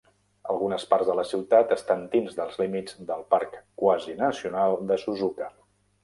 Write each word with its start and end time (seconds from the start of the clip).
Algunes 0.51 0.83
parts 0.93 1.09
de 1.09 1.15
la 1.17 1.25
ciutat 1.31 1.73
estan 1.75 1.99
dins 2.15 2.37
dels 2.39 2.57
límits 2.61 2.97
del 3.11 3.21
parc 3.33 3.53
quasinacional 3.83 4.79
de 4.93 4.99
Suzuka. 5.03 5.51